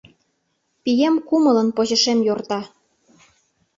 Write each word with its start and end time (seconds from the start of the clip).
Пием 0.83 1.15
кумылын 1.27 1.67
почешем 1.75 2.19
йорта. 2.27 2.59